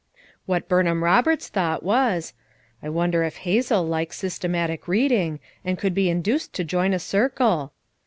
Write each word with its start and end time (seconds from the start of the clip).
What 0.47 0.67
Burnham 0.67 1.03
Roberts 1.03 1.47
thought 1.47 1.83
was: 1.83 2.33
"I 2.81 2.89
wonder 2.89 3.23
if 3.23 3.37
Hazel 3.37 3.83
likes 3.85 4.17
systematic 4.17 4.87
reading, 4.87 5.39
and 5.63 5.77
could 5.77 5.93
be 5.93 6.09
induced 6.09 6.53
to 6.53 6.63
join 6.63 6.91
a 6.93 6.97
Circle!" 6.99 7.71